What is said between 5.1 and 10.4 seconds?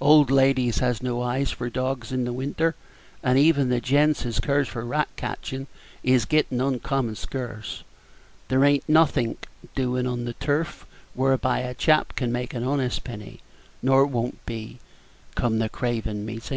catchin' is gettin' uncommon scarce. There ain't nothink doin' on the